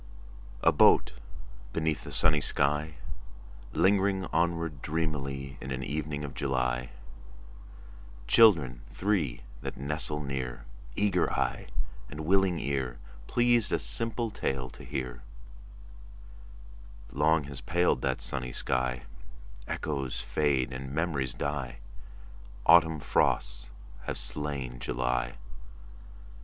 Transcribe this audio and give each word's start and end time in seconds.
A 0.63 0.71
boat 0.71 1.13
beneath 1.73 2.07
a 2.07 2.11
sunny 2.11 2.41
sky, 2.41 2.95
Lingering 3.73 4.25
onward 4.33 4.81
dreamily 4.81 5.59
In 5.61 5.69
an 5.69 5.83
evening 5.83 6.23
of 6.25 6.33
July— 6.33 6.89
Children 8.25 8.81
three 8.89 9.41
that 9.61 9.77
nestle 9.77 10.19
near, 10.19 10.65
Eager 10.95 11.31
eye 11.31 11.67
and 12.09 12.21
willing 12.25 12.59
ear, 12.59 12.97
Pleased 13.27 13.71
a 13.71 13.77
simple 13.77 14.31
tale 14.31 14.71
to 14.71 14.83
hear— 14.83 15.21
Long 17.11 17.43
has 17.43 17.61
paled 17.61 18.01
that 18.01 18.21
sunny 18.21 18.51
sky: 18.51 19.03
Echoes 19.67 20.19
fade 20.19 20.73
and 20.73 20.91
memories 20.91 21.35
die. 21.35 21.77
Autumn 22.65 22.99
frosts 22.99 23.69
have 24.05 24.17
slain 24.17 24.79
July. 24.79 25.35